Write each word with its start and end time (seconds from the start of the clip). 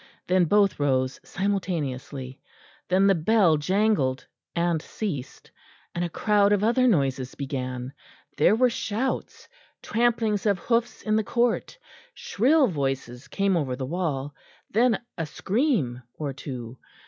Then 0.25 0.45
both 0.45 0.79
rose 0.79 1.19
simultaneously. 1.23 2.39
Then 2.87 3.05
the 3.05 3.13
bell 3.13 3.57
jangled 3.57 4.25
and 4.55 4.81
ceased; 4.81 5.51
and 5.93 6.03
a 6.03 6.09
crowd 6.09 6.51
of 6.51 6.63
other 6.63 6.87
noises 6.87 7.35
began; 7.35 7.93
there 8.35 8.55
were 8.55 8.71
shouts, 8.71 9.47
tramplings 9.83 10.47
of 10.47 10.57
hoofs 10.57 11.03
in 11.03 11.17
the 11.17 11.23
court; 11.23 11.77
shrill 12.15 12.65
voices 12.65 13.27
came 13.27 13.55
over 13.55 13.75
the 13.75 13.85
wall; 13.85 14.33
then 14.71 14.99
a 15.19 15.27
scream 15.27 16.01
or 16.15 16.33
two. 16.33 16.79